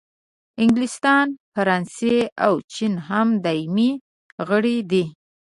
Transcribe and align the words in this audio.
انګلستان، 0.63 1.27
فرانسې 1.53 2.15
او 2.45 2.53
چین 2.73 2.93
هم 3.07 3.27
دایمي 3.43 3.91
غړي 4.47 4.77
دي. 4.91 5.03